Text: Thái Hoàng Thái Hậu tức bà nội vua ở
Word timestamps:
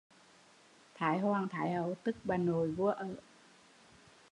Thái 0.95 1.19
Hoàng 1.19 1.47
Thái 1.51 1.73
Hậu 1.73 1.95
tức 2.03 2.15
bà 2.23 2.37
nội 2.37 2.71
vua 2.71 2.91
ở 2.91 3.07